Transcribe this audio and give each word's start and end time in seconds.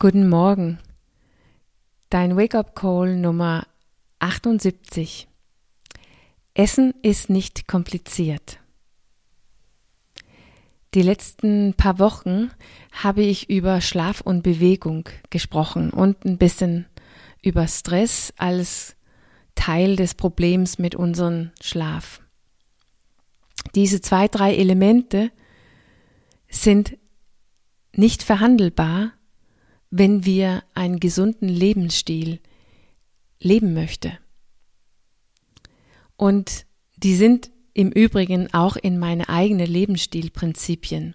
Guten 0.00 0.28
Morgen. 0.28 0.78
Dein 2.08 2.36
Wake-up-Call 2.36 3.16
Nummer 3.16 3.66
78. 4.20 5.26
Essen 6.54 6.94
ist 7.02 7.30
nicht 7.30 7.66
kompliziert. 7.66 8.60
Die 10.94 11.02
letzten 11.02 11.74
paar 11.74 11.98
Wochen 11.98 12.52
habe 12.92 13.22
ich 13.22 13.50
über 13.50 13.80
Schlaf 13.80 14.20
und 14.20 14.42
Bewegung 14.44 15.08
gesprochen 15.30 15.90
und 15.90 16.24
ein 16.24 16.38
bisschen 16.38 16.86
über 17.42 17.66
Stress 17.66 18.32
als 18.36 18.94
Teil 19.56 19.96
des 19.96 20.14
Problems 20.14 20.78
mit 20.78 20.94
unserem 20.94 21.50
Schlaf. 21.60 22.20
Diese 23.74 24.00
zwei, 24.00 24.28
drei 24.28 24.54
Elemente 24.54 25.32
sind 26.48 26.96
nicht 27.92 28.22
verhandelbar, 28.22 29.17
wenn 29.90 30.24
wir 30.24 30.62
einen 30.74 31.00
gesunden 31.00 31.48
Lebensstil 31.48 32.40
leben 33.40 33.74
möchte. 33.74 34.18
Und 36.16 36.66
die 36.96 37.14
sind 37.14 37.50
im 37.74 37.92
Übrigen 37.92 38.52
auch 38.52 38.76
in 38.76 38.98
meine 38.98 39.28
eigenen 39.28 39.66
Lebensstilprinzipien. 39.66 41.14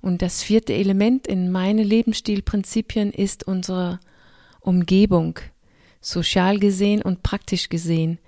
Und 0.00 0.22
das 0.22 0.42
vierte 0.42 0.72
Element 0.72 1.26
in 1.26 1.52
meine 1.52 1.84
Lebensstilprinzipien 1.84 3.12
ist 3.12 3.46
unsere 3.46 4.00
Umgebung, 4.60 5.38
sozial 6.00 6.58
gesehen 6.58 7.02
und 7.02 7.22
praktisch 7.22 7.68
gesehen. 7.68 8.18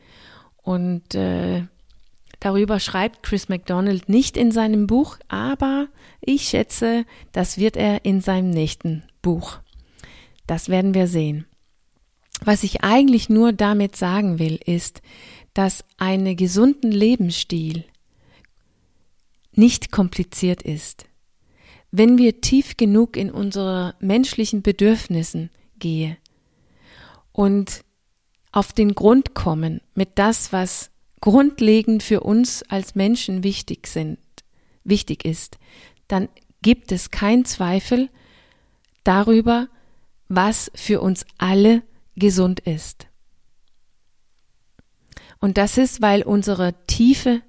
Und 0.62 1.14
äh, 1.14 1.64
darüber 2.38 2.78
schreibt 2.80 3.22
Chris 3.22 3.48
McDonald 3.48 4.08
nicht 4.08 4.36
in 4.36 4.52
seinem 4.52 4.86
Buch, 4.86 5.16
aber 5.28 5.88
ich 6.20 6.42
schätze, 6.48 7.06
das 7.32 7.58
wird 7.58 7.76
er 7.76 8.04
in 8.04 8.20
seinem 8.20 8.50
nächsten 8.50 9.02
Buch. 9.22 9.58
Das 10.46 10.68
werden 10.68 10.94
wir 10.94 11.06
sehen. 11.06 11.46
Was 12.44 12.62
ich 12.62 12.82
eigentlich 12.82 13.28
nur 13.28 13.52
damit 13.52 13.96
sagen 13.96 14.38
will, 14.38 14.58
ist, 14.64 15.00
dass 15.54 15.84
einen 15.96 16.36
gesunden 16.36 16.90
Lebensstil 16.90 17.84
nicht 19.52 19.92
kompliziert 19.92 20.62
ist. 20.62 21.06
Wenn 21.90 22.18
wir 22.18 22.40
tief 22.40 22.76
genug 22.76 23.16
in 23.16 23.30
unsere 23.30 23.94
menschlichen 24.00 24.62
Bedürfnissen 24.62 25.50
gehen 25.78 26.16
und 27.32 27.84
auf 28.50 28.72
den 28.72 28.94
Grund 28.94 29.34
kommen 29.34 29.80
mit 29.94 30.10
das, 30.16 30.52
was 30.52 30.90
grundlegend 31.20 32.02
für 32.02 32.20
uns 32.20 32.62
als 32.64 32.96
Menschen 32.96 33.44
wichtig 33.44 33.86
sind, 33.86 34.18
wichtig 34.82 35.24
ist, 35.24 35.58
dann 36.08 36.28
gibt 36.62 36.92
es 36.92 37.10
keinen 37.10 37.44
Zweifel 37.44 38.10
darüber, 39.04 39.68
was 40.36 40.70
für 40.74 41.00
uns 41.00 41.24
alle 41.38 41.82
gesund 42.16 42.60
ist. 42.60 43.06
Und 45.40 45.58
das 45.58 45.76
ist, 45.78 46.00
weil 46.00 46.22
unsere 46.22 46.74
tiefe, 46.86 47.42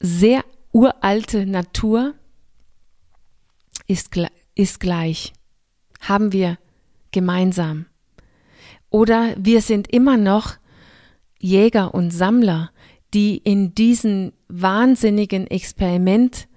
sehr 0.00 0.44
uralte 0.72 1.46
Natur 1.46 2.14
ist, 3.86 4.10
ist 4.54 4.80
gleich, 4.80 5.32
haben 6.00 6.32
wir 6.32 6.58
gemeinsam. 7.10 7.86
Oder 8.90 9.34
wir 9.38 9.62
sind 9.62 9.88
immer 9.92 10.16
noch 10.16 10.56
Jäger 11.38 11.94
und 11.94 12.10
Sammler, 12.10 12.70
die 13.14 13.36
in 13.36 13.74
diesem 13.74 14.32
wahnsinnigen 14.48 15.46
Experiment 15.46 16.48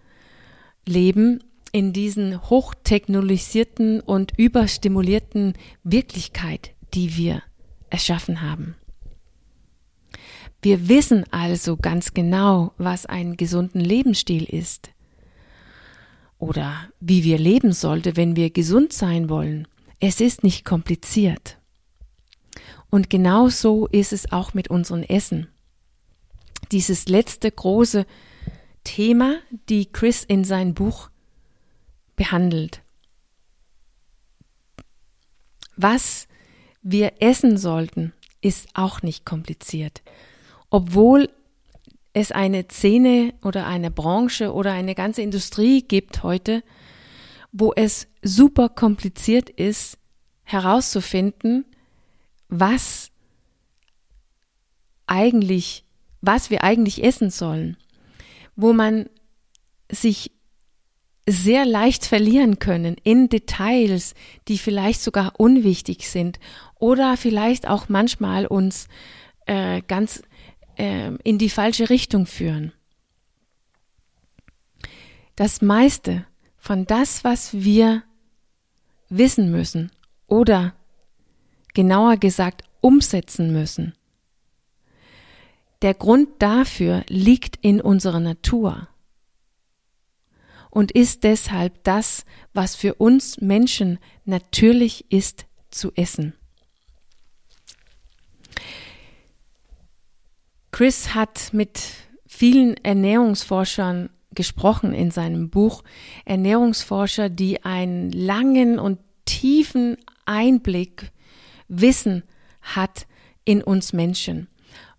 leben 0.87 1.43
in 1.71 1.93
diesen 1.93 2.41
hochtechnologisierten 2.49 4.01
und 4.01 4.33
überstimulierten 4.37 5.53
Wirklichkeit, 5.83 6.71
die 6.93 7.15
wir 7.15 7.43
erschaffen 7.89 8.41
haben. 8.41 8.75
Wir 10.61 10.89
wissen 10.89 11.25
also 11.31 11.77
ganz 11.77 12.13
genau, 12.13 12.73
was 12.77 13.05
ein 13.05 13.35
gesunden 13.35 13.81
Lebensstil 13.81 14.43
ist 14.43 14.91
oder 16.37 16.89
wie 16.99 17.23
wir 17.23 17.37
leben 17.37 17.71
sollte, 17.71 18.15
wenn 18.17 18.35
wir 18.35 18.49
gesund 18.49 18.93
sein 18.93 19.29
wollen. 19.29 19.67
Es 19.99 20.21
ist 20.21 20.43
nicht 20.43 20.65
kompliziert. 20.65 21.57
Und 22.89 23.09
genau 23.09 23.47
so 23.49 23.87
ist 23.87 24.11
es 24.11 24.31
auch 24.31 24.53
mit 24.53 24.67
unserem 24.69 25.03
Essen. 25.03 25.47
Dieses 26.71 27.07
letzte 27.07 27.49
große 27.49 28.05
Thema, 28.83 29.35
die 29.69 29.85
Chris 29.91 30.23
in 30.23 30.43
sein 30.43 30.73
Buch 30.73 31.10
behandelt. 32.21 32.83
Was 35.75 36.27
wir 36.83 37.13
essen 37.19 37.57
sollten, 37.57 38.13
ist 38.41 38.69
auch 38.75 39.01
nicht 39.01 39.25
kompliziert. 39.25 40.03
Obwohl 40.69 41.31
es 42.13 42.31
eine 42.31 42.65
Szene 42.69 43.33
oder 43.41 43.65
eine 43.65 43.89
Branche 43.89 44.53
oder 44.53 44.71
eine 44.71 44.93
ganze 44.93 45.23
Industrie 45.23 45.81
gibt 45.81 46.21
heute, 46.21 46.61
wo 47.51 47.73
es 47.75 48.07
super 48.21 48.69
kompliziert 48.69 49.49
ist, 49.49 49.97
herauszufinden, 50.43 51.65
was 52.49 53.09
eigentlich, 55.07 55.85
was 56.21 56.51
wir 56.51 56.63
eigentlich 56.63 57.03
essen 57.03 57.31
sollen, 57.31 57.77
wo 58.55 58.73
man 58.73 59.09
sich 59.91 60.31
sehr 61.31 61.65
leicht 61.65 62.05
verlieren 62.05 62.59
können 62.59 62.95
in 63.03 63.29
Details, 63.29 64.13
die 64.47 64.57
vielleicht 64.57 65.01
sogar 65.01 65.39
unwichtig 65.39 66.09
sind 66.09 66.39
oder 66.79 67.17
vielleicht 67.17 67.67
auch 67.67 67.89
manchmal 67.89 68.45
uns 68.45 68.87
äh, 69.45 69.81
ganz 69.87 70.21
äh, 70.77 71.11
in 71.23 71.37
die 71.37 71.49
falsche 71.49 71.89
Richtung 71.89 72.25
führen. 72.25 72.73
Das 75.35 75.61
meiste 75.61 76.25
von 76.57 76.85
das, 76.85 77.23
was 77.23 77.53
wir 77.53 78.03
wissen 79.09 79.51
müssen 79.51 79.91
oder 80.27 80.73
genauer 81.73 82.17
gesagt 82.17 82.63
umsetzen 82.81 83.51
müssen, 83.51 83.93
der 85.81 85.95
Grund 85.95 86.29
dafür 86.39 87.03
liegt 87.07 87.57
in 87.61 87.81
unserer 87.81 88.19
Natur 88.19 88.87
und 90.71 90.91
ist 90.91 91.23
deshalb 91.23 91.83
das, 91.83 92.25
was 92.53 92.75
für 92.75 92.95
uns 92.95 93.39
Menschen 93.39 93.99
natürlich 94.25 95.05
ist 95.11 95.45
zu 95.69 95.91
essen. 95.95 96.33
Chris 100.71 101.13
hat 101.13 101.49
mit 101.53 101.81
vielen 102.25 102.75
Ernährungsforschern 102.77 104.09
gesprochen 104.33 104.93
in 104.93 105.11
seinem 105.11 105.49
Buch. 105.49 105.83
Ernährungsforscher, 106.25 107.29
die 107.29 107.63
einen 107.65 108.11
langen 108.11 108.79
und 108.79 108.99
tiefen 109.25 109.97
Einblick, 110.25 111.11
Wissen 111.67 112.23
hat 112.61 113.05
in 113.43 113.61
uns 113.61 113.91
Menschen. 113.91 114.47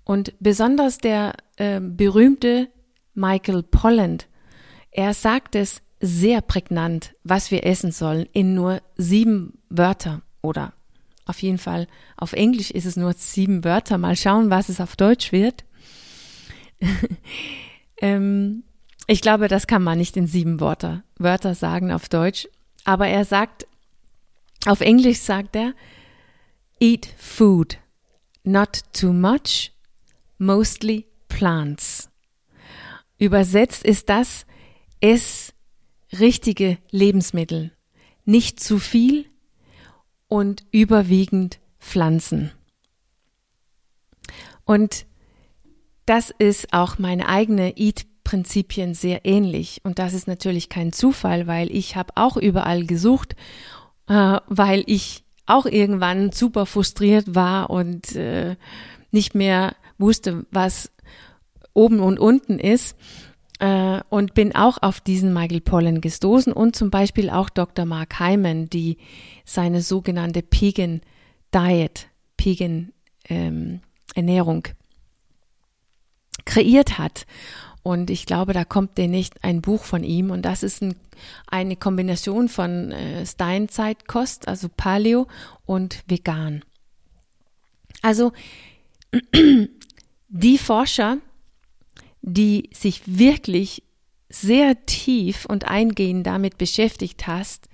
Und 0.05 0.35
besonders 0.41 0.99
der 0.99 1.35
äh, 1.57 1.81
berühmte 1.81 2.69
Michael 3.15 3.63
Polland 3.63 4.29
er 4.93 5.15
sagt 5.15 5.57
es 5.57 5.83
sehr 6.01 6.41
prägnant, 6.41 7.15
was 7.25 7.51
wir 7.51 7.65
essen 7.67 7.93
sollen, 7.93 8.27
in 8.33 8.55
nur 8.55 8.81
sieben 8.97 9.59
Wörter 9.69 10.23
oder 10.43 10.73
auf 11.25 11.41
jeden 11.41 11.59
Fall 11.59 11.87
auf 12.17 12.33
Englisch 12.33 12.71
ist 12.71 12.85
es 12.85 12.97
nur 12.97 13.13
sieben 13.15 13.65
Wörter. 13.65 13.97
Mal 13.99 14.17
schauen, 14.17 14.51
was 14.51 14.69
es 14.69 14.81
auf 14.81 14.97
Deutsch 14.97 15.33
wird. 15.33 15.65
ähm, 18.01 18.65
ich 19.07 19.21
glaube, 19.21 19.49
das 19.49 19.67
kann 19.67 19.83
man 19.83 19.99
nicht 19.99 20.17
in 20.17 20.27
sieben 20.27 20.61
Wörter, 20.61 21.05
Wörter 21.19 21.55
sagen 21.55 21.93
auf 21.93 22.09
Deutsch. 22.09 22.49
Aber 22.85 23.07
er 23.07 23.25
sagt, 23.25 23.67
auf 24.67 24.81
Englisch 24.81 25.21
sagt 25.21 25.55
er, 25.55 25.75
eat 26.81 27.07
food, 27.17 27.79
not 28.43 28.81
too 28.93 29.13
much, 29.13 29.73
mostly 30.39 31.07
plants. 31.29 32.11
Übersetzt 33.19 33.85
ist 33.85 34.09
das, 34.09 34.45
Ess 35.03 35.53
richtige 36.19 36.79
Lebensmittel, 36.91 37.73
nicht 38.25 38.61
zu 38.61 38.79
viel 38.79 39.27
und 40.29 40.65
überwiegend 40.71 41.59
Pflanzen. 41.81 42.53
Und 44.65 45.07
das 46.07 46.31
ist 46.31 46.73
auch 46.73 46.99
meine 46.99 47.29
eigene 47.29 47.77
Eat-Prinzipien 47.77 48.95
sehr 48.95 49.25
ähnlich. 49.25 49.81
Und 49.83 49.99
das 49.99 50.15
ist 50.15 50.29
natürlich 50.29 50.69
kein 50.69 50.93
Zufall, 50.93 51.47
weil 51.47 51.71
ich 51.75 51.97
habe 51.97 52.13
auch 52.17 52.37
überall 52.37 52.87
gesucht, 52.87 53.35
äh, 54.09 54.39
weil 54.47 54.85
ich 54.87 55.25
auch 55.47 55.67
irgendwann 55.67 56.31
super 56.31 56.65
frustriert 56.67 57.35
war 57.35 57.71
und 57.71 58.15
äh, 58.15 58.57
nicht 59.11 59.35
mehr 59.35 59.75
wusste, 59.99 60.47
was 60.53 60.93
oben 61.75 62.01
und 62.01 62.21
unten 62.21 62.59
ist 62.59 62.97
äh, 63.63 64.01
und 64.09 64.35
bin 64.35 64.57
auch 64.57 64.79
auf 64.83 65.01
diesen 65.01 65.33
Michael 65.33 65.61
Pollan 65.61 66.01
gestoßen 66.01 66.53
und 66.53 66.75
zum 66.75 66.91
Beispiel 66.91 67.31
auch 67.31 67.49
Dr. 67.49 67.85
Mark 67.85 68.19
Hyman, 68.19 68.69
die 68.69 68.99
seine 69.45 69.83
sogenannte 69.83 70.43
Pegan 70.43 71.01
Diet, 71.55 72.09
Pegan 72.37 72.93
ähm, 73.29 73.81
Ernährung 74.17 74.67
kreiert 76.45 76.99
hat. 76.99 77.25
Und 77.85 78.11
ich 78.11 78.27
glaube, 78.27 78.53
da 78.53 78.65
kommt 78.65 78.99
demnächst 78.99 79.45
ein 79.45 79.63
Buch 79.63 79.85
von 79.85 80.03
ihm. 80.03 80.31
Und 80.31 80.43
das 80.43 80.65
ist 80.65 80.83
ein, 80.83 80.97
eine 81.47 81.77
Kombination 81.77 82.49
von 82.49 82.91
äh, 82.91 83.25
Steinzeitkost, 83.25 84.49
also 84.49 84.69
Paleo 84.77 85.29
und 85.67 86.03
vegan. 86.09 86.65
Also 88.03 88.33
die 90.29 90.59
Forscher, 90.59 91.19
die 92.23 92.71
sich 92.73 93.03
wirklich 93.07 93.83
sehr 94.29 94.87
tief 94.87 95.45
und 95.45 95.69
eingehend 95.69 96.27
damit 96.27 96.57
beschäftigt 96.57 97.27
hast, 97.27 97.69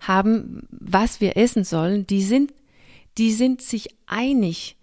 haben, 0.00 0.66
was 0.70 1.20
wir 1.20 1.36
essen 1.36 1.64
sollen, 1.64 2.06
die 2.06 2.22
sind, 2.22 2.54
die 3.18 3.32
sind 3.32 3.60
sich 3.60 3.88
einig 4.06 4.76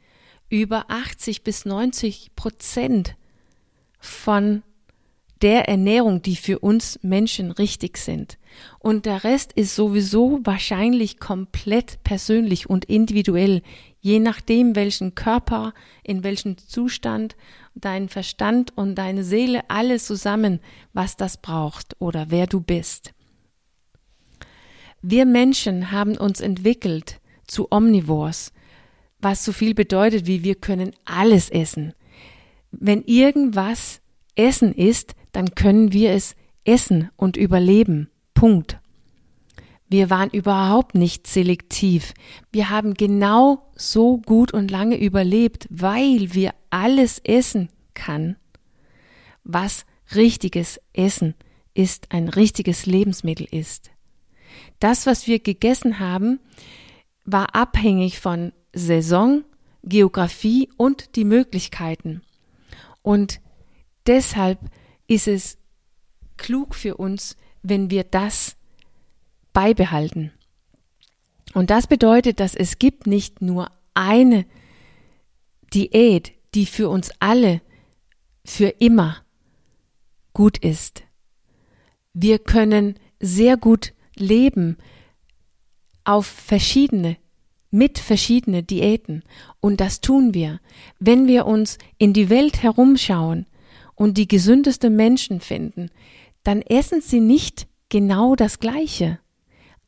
über 0.50 0.86
80 0.90 1.44
bis 1.44 1.66
90 1.66 2.32
Prozent 2.36 3.16
von 4.00 4.62
der 5.42 5.68
Ernährung, 5.68 6.22
die 6.22 6.36
für 6.36 6.60
uns 6.60 7.00
Menschen 7.02 7.52
richtig 7.52 7.98
sind. 7.98 8.38
Und 8.80 9.06
der 9.06 9.24
Rest 9.24 9.52
ist 9.54 9.76
sowieso 9.76 10.40
wahrscheinlich 10.44 11.20
komplett 11.20 12.04
persönlich 12.04 12.70
und 12.70 12.86
individuell, 12.86 13.62
je 14.06 14.20
nachdem, 14.20 14.76
welchen 14.76 15.16
Körper, 15.16 15.74
in 16.04 16.24
welchem 16.24 16.60
Zustand, 16.60 17.36
dein 17.74 18.08
Verstand 18.08 18.78
und 18.78 18.94
deine 18.94 19.24
Seele, 19.24 19.68
alles 19.68 20.06
zusammen, 20.06 20.60
was 20.94 21.18
das 21.18 21.38
braucht 21.38 21.96
oder 21.98 22.28
wer 22.30 22.46
du 22.46 22.62
bist. 22.62 23.16
Wir 25.02 25.26
Menschen 25.26 25.92
haben 25.92 26.18
uns 26.18 26.40
entwickelt 26.40 27.20
zu 27.48 27.72
Omnivores, 27.72 28.54
was 29.18 29.44
so 29.44 29.52
viel 29.52 29.74
bedeutet 29.74 30.28
wie 30.28 30.44
wir 30.44 30.54
können 30.54 30.92
alles 31.06 31.50
essen. 31.50 31.96
Wenn 32.70 33.02
irgendwas 33.06 34.02
Essen 34.36 34.72
ist, 34.72 35.16
dann 35.32 35.56
können 35.56 35.94
wir 35.94 36.12
es 36.12 36.36
essen 36.64 37.10
und 37.16 37.38
überleben. 37.38 38.12
Punkt. 38.36 38.80
Wir 39.88 40.10
waren 40.10 40.30
überhaupt 40.32 40.96
nicht 40.96 41.28
selektiv. 41.28 42.14
Wir 42.52 42.70
haben 42.70 42.96
genau 42.96 43.72
so 43.76 44.18
gut 44.18 44.52
und 44.54 44.72
lange 44.72 45.00
überlebt, 45.00 45.68
weil 45.70 46.34
wir 46.34 46.54
alles 46.72 47.20
essen 47.20 47.70
kann, 47.94 48.36
was 49.44 49.86
richtiges 50.16 50.80
Essen 50.94 51.36
ist, 51.74 52.12
ein 52.12 52.30
richtiges 52.30 52.86
Lebensmittel 52.86 53.48
ist. 53.52 53.92
Das, 54.80 55.06
was 55.06 55.28
wir 55.28 55.40
gegessen 55.40 56.00
haben, 56.00 56.40
war 57.26 57.56
abhängig 57.56 58.20
von 58.20 58.54
Saison, 58.74 59.44
Geografie 59.84 60.70
und 60.78 61.16
die 61.16 61.26
Möglichkeiten. 61.26 62.22
Und 63.02 63.40
deshalb 64.08 64.60
ist 65.08 65.28
es 65.28 65.58
klug 66.38 66.74
für 66.76 66.98
uns, 66.98 67.38
wenn 67.62 67.90
wir 67.92 68.04
das 68.04 68.58
beibehalten. 69.56 70.32
Und 71.56 71.72
das 71.72 71.88
bedeutet, 71.88 72.40
dass 72.40 72.54
es 72.54 72.78
gibt 72.78 73.08
nicht 73.08 73.42
nur 73.42 73.72
eine 73.96 74.46
Diät, 75.74 76.34
die 76.54 76.68
für 76.68 76.90
uns 76.90 77.10
alle 77.20 77.62
für 78.46 78.68
immer 78.68 79.18
gut 80.34 80.60
ist. 80.60 81.02
Wir 82.14 82.38
können 82.38 83.00
sehr 83.20 83.58
gut 83.58 83.94
leben 84.16 84.78
auf 86.04 86.28
verschiedene, 86.28 87.18
mit 87.72 87.98
verschiedene 87.98 88.62
Diäten. 88.62 89.24
Und 89.60 89.82
das 89.82 90.02
tun 90.02 90.36
wir. 90.36 90.60
Wenn 91.00 91.28
wir 91.28 91.48
uns 91.48 91.80
in 91.98 92.14
die 92.14 92.30
Welt 92.30 92.62
herumschauen, 92.62 93.48
und 93.96 94.18
die 94.18 94.28
gesündeste 94.28 94.90
Menschen 94.90 95.40
finden, 95.40 95.90
dann 96.44 96.62
essen 96.62 97.02
sie 97.02 97.22
nicht 97.22 97.68
genau 97.90 98.36
das 98.36 98.60
Gleiche. 98.60 99.20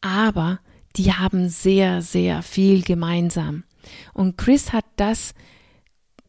Aber 0.01 0.59
die 0.95 1.13
haben 1.13 1.49
sehr, 1.49 2.01
sehr 2.01 2.41
viel 2.43 2.83
gemeinsam. 2.83 3.63
Und 4.13 4.37
Chris 4.37 4.73
hat 4.73 4.85
das 4.95 5.33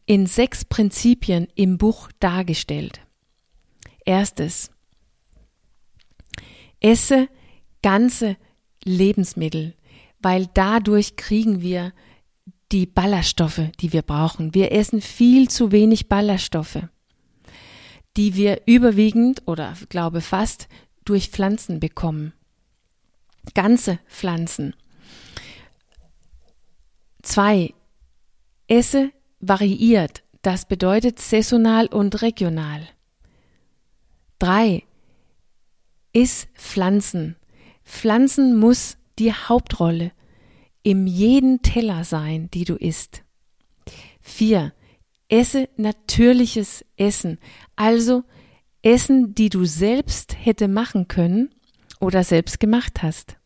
in 0.05 0.25
sechs 0.25 0.65
Prinzipien 0.65 1.47
im 1.55 1.77
Buch 1.77 2.09
dargestellt. 2.19 3.01
Erstes. 4.05 4.71
Esse 6.79 7.27
ganze 7.81 8.37
Lebensmittel, 8.83 9.75
weil 10.19 10.47
dadurch 10.53 11.15
kriegen 11.15 11.61
wir 11.61 11.93
die 12.71 12.85
Ballaststoffe, 12.85 13.61
die 13.79 13.93
wir 13.93 14.01
brauchen. 14.01 14.53
Wir 14.53 14.71
essen 14.71 15.01
viel 15.01 15.49
zu 15.49 15.71
wenig 15.71 16.07
Ballaststoffe 16.07 16.87
die 18.17 18.35
wir 18.35 18.63
überwiegend 18.65 19.43
oder 19.45 19.73
glaube 19.87 20.21
fast 20.21 20.67
durch 21.05 21.29
Pflanzen 21.29 21.79
bekommen. 21.79 22.33
Ganze 23.53 23.99
Pflanzen. 24.07 24.75
Zwei. 27.21 27.73
Esse 28.67 29.11
variiert. 29.39 30.23
Das 30.41 30.65
bedeutet 30.65 31.19
saisonal 31.19 31.87
und 31.87 32.21
regional. 32.21 32.81
Drei. 34.37 34.83
Iss 36.13 36.47
Pflanzen. 36.55 37.35
Pflanzen 37.83 38.57
muss 38.57 38.97
die 39.17 39.33
Hauptrolle 39.33 40.11
im 40.83 41.07
jeden 41.07 41.61
Teller 41.61 42.03
sein, 42.03 42.49
die 42.51 42.63
du 42.63 42.75
isst. 42.75 43.23
Vier. 44.21 44.73
Esse 45.27 45.69
natürliches 45.77 46.83
Essen, 46.97 47.37
also 47.75 48.23
Essen, 48.81 49.35
die 49.35 49.49
du 49.49 49.65
selbst 49.65 50.35
hätte 50.43 50.67
machen 50.67 51.07
können 51.07 51.53
oder 51.99 52.23
selbst 52.23 52.59
gemacht 52.59 53.03
hast. 53.03 53.38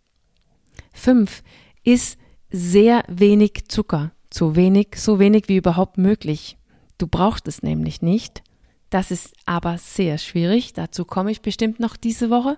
Fünf, 0.93 1.43
Iss 1.83 2.17
sehr 2.49 3.03
wenig 3.09 3.65
Zucker, 3.67 4.11
so 4.31 4.55
wenig, 4.55 4.95
so 4.95 5.19
wenig 5.19 5.49
wie 5.49 5.57
überhaupt 5.57 5.97
möglich. 5.97 6.57
Du 6.97 7.07
brauchst 7.07 7.47
es 7.47 7.63
nämlich 7.63 8.01
nicht. 8.01 8.43
Das 8.89 9.11
ist 9.11 9.33
aber 9.45 9.77
sehr 9.79 10.17
schwierig, 10.19 10.73
dazu 10.73 11.03
komme 11.03 11.31
ich 11.31 11.41
bestimmt 11.41 11.79
noch 11.79 11.97
diese 11.97 12.29
Woche. 12.29 12.57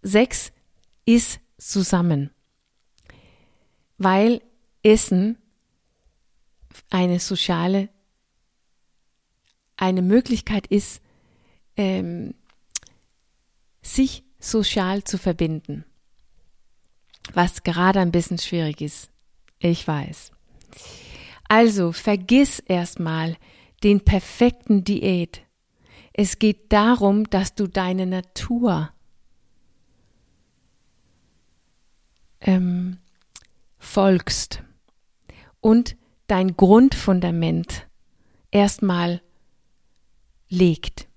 Sechs, 0.00 0.52
Iss 1.04 1.40
zusammen. 1.58 2.30
Weil 3.98 4.40
Essen 4.82 5.36
eine 6.88 7.18
soziale 7.18 7.88
eine 9.78 10.02
Möglichkeit 10.02 10.66
ist, 10.66 11.00
ähm, 11.76 12.34
sich 13.80 14.24
sozial 14.38 15.04
zu 15.04 15.18
verbinden. 15.18 15.84
Was 17.34 17.62
gerade 17.62 18.00
ein 18.00 18.12
bisschen 18.12 18.38
schwierig 18.38 18.80
ist. 18.80 19.10
Ich 19.58 19.86
weiß. 19.86 20.32
Also 21.48 21.92
vergiss 21.92 22.58
erstmal 22.60 23.36
den 23.82 24.00
perfekten 24.00 24.84
Diät. 24.84 25.42
Es 26.12 26.38
geht 26.38 26.72
darum, 26.72 27.30
dass 27.30 27.54
du 27.54 27.66
deine 27.66 28.06
Natur 28.06 28.90
ähm, 32.40 32.98
folgst 33.78 34.62
und 35.60 35.96
dein 36.26 36.56
Grundfundament 36.56 37.88
erstmal 38.50 39.22
legt. 40.48 41.07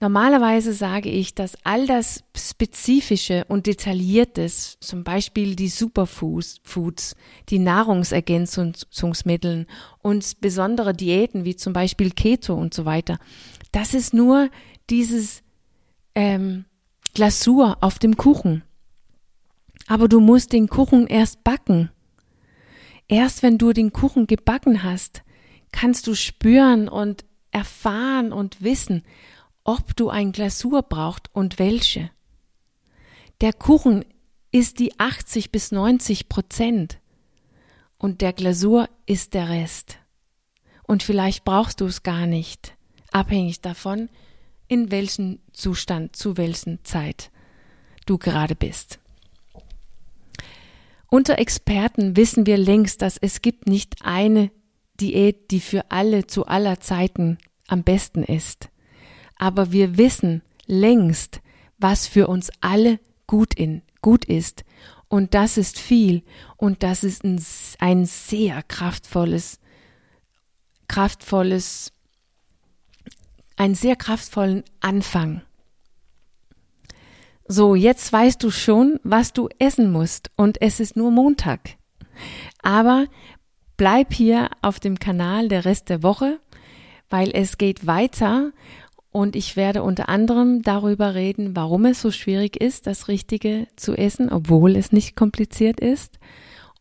Normalerweise 0.00 0.74
sage 0.74 1.08
ich, 1.08 1.34
dass 1.34 1.58
all 1.64 1.88
das 1.88 2.22
Spezifische 2.36 3.44
und 3.48 3.66
Detailliertes, 3.66 4.78
zum 4.80 5.02
Beispiel 5.02 5.56
die 5.56 5.68
Superfoods, 5.68 7.16
die 7.48 7.58
Nahrungsergänzungsmittel 7.58 9.66
und 10.00 10.40
besondere 10.40 10.94
Diäten 10.94 11.44
wie 11.44 11.56
zum 11.56 11.72
Beispiel 11.72 12.12
Keto 12.12 12.54
und 12.54 12.74
so 12.74 12.84
weiter, 12.84 13.18
das 13.72 13.92
ist 13.92 14.14
nur 14.14 14.50
dieses 14.88 15.42
ähm, 16.14 16.64
Glasur 17.14 17.78
auf 17.80 17.98
dem 17.98 18.16
Kuchen. 18.16 18.62
Aber 19.88 20.06
du 20.06 20.20
musst 20.20 20.52
den 20.52 20.68
Kuchen 20.68 21.08
erst 21.08 21.42
backen. 21.42 21.90
Erst 23.08 23.42
wenn 23.42 23.58
du 23.58 23.72
den 23.72 23.92
Kuchen 23.92 24.28
gebacken 24.28 24.84
hast, 24.84 25.24
kannst 25.72 26.06
du 26.06 26.14
spüren 26.14 26.88
und 26.88 27.24
erfahren 27.50 28.32
und 28.32 28.62
wissen, 28.62 29.02
ob 29.68 29.94
du 29.96 30.08
ein 30.08 30.32
Glasur 30.32 30.82
brauchst 30.82 31.28
und 31.34 31.58
welche. 31.58 32.10
Der 33.42 33.52
Kuchen 33.52 34.02
ist 34.50 34.78
die 34.78 34.98
80 34.98 35.52
bis 35.52 35.72
90 35.72 36.30
Prozent 36.30 37.00
und 37.98 38.22
der 38.22 38.32
Glasur 38.32 38.88
ist 39.04 39.34
der 39.34 39.50
Rest. 39.50 39.98
Und 40.84 41.02
vielleicht 41.02 41.44
brauchst 41.44 41.82
du 41.82 41.84
es 41.84 42.02
gar 42.02 42.24
nicht, 42.24 42.78
abhängig 43.12 43.60
davon, 43.60 44.08
in 44.68 44.90
welchem 44.90 45.38
Zustand, 45.52 46.16
zu 46.16 46.38
welchen 46.38 46.82
Zeit 46.82 47.30
du 48.06 48.16
gerade 48.16 48.54
bist. 48.54 49.00
Unter 51.10 51.38
Experten 51.38 52.16
wissen 52.16 52.46
wir 52.46 52.56
längst, 52.56 53.02
dass 53.02 53.18
es 53.18 53.42
gibt 53.42 53.66
nicht 53.66 53.96
eine 54.00 54.50
Diät, 54.98 55.50
die 55.50 55.60
für 55.60 55.90
alle 55.90 56.26
zu 56.26 56.46
aller 56.46 56.80
Zeiten 56.80 57.36
am 57.66 57.82
besten 57.84 58.22
ist. 58.22 58.70
Aber 59.38 59.72
wir 59.72 59.96
wissen 59.96 60.42
längst, 60.66 61.40
was 61.78 62.06
für 62.06 62.26
uns 62.26 62.50
alle 62.60 62.98
gut 63.26 63.54
in, 63.54 63.82
gut 64.02 64.24
ist. 64.24 64.64
Und 65.08 65.34
das 65.34 65.56
ist 65.56 65.78
viel. 65.78 66.22
Und 66.56 66.82
das 66.82 67.04
ist 67.04 67.24
ein, 67.24 67.42
ein 67.78 68.04
sehr 68.04 68.62
kraftvolles, 68.62 69.60
kraftvolles, 70.88 71.92
einen 73.56 73.74
sehr 73.74 73.96
kraftvollen 73.96 74.64
Anfang. 74.80 75.42
So, 77.46 77.74
jetzt 77.74 78.12
weißt 78.12 78.42
du 78.42 78.50
schon, 78.50 79.00
was 79.04 79.32
du 79.32 79.48
essen 79.58 79.90
musst 79.90 80.30
und 80.36 80.60
es 80.60 80.80
ist 80.80 80.96
nur 80.96 81.10
Montag. 81.10 81.76
Aber 82.62 83.06
bleib 83.78 84.12
hier 84.12 84.50
auf 84.60 84.80
dem 84.80 84.98
Kanal 84.98 85.48
der 85.48 85.64
Rest 85.64 85.88
der 85.88 86.02
Woche, 86.02 86.40
weil 87.08 87.30
es 87.32 87.56
geht 87.56 87.86
weiter 87.86 88.52
und 89.18 89.34
ich 89.34 89.56
werde 89.56 89.82
unter 89.82 90.08
anderem 90.08 90.62
darüber 90.62 91.16
reden, 91.16 91.56
warum 91.56 91.86
es 91.86 92.00
so 92.00 92.12
schwierig 92.12 92.56
ist, 92.56 92.86
das 92.86 93.08
Richtige 93.08 93.66
zu 93.74 93.96
essen, 93.96 94.30
obwohl 94.30 94.76
es 94.76 94.92
nicht 94.92 95.16
kompliziert 95.16 95.80
ist 95.80 96.20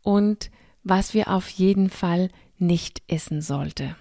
und 0.03 0.51
was 0.83 1.15
wir 1.15 1.29
auf 1.29 1.49
jeden 1.49 1.89
Fall 1.89 2.29
nicht 2.59 3.01
essen 3.07 3.41
sollte. 3.41 3.95